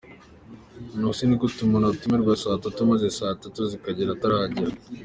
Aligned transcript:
Ubwo 0.95 1.09
se 1.17 1.23
ni 1.25 1.35
gute 1.41 1.59
umuntu 1.61 1.85
atumirwa 1.93 2.33
saa 2.41 2.61
tatu, 2.63 2.79
maze 2.91 3.05
saa 3.17 3.37
tanu 3.41 3.61
zikagera 3.71 4.09
atarahagera?”. 4.13 4.73